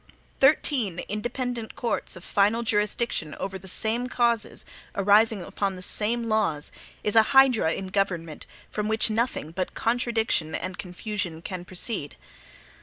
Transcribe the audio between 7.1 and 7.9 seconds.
a hydra in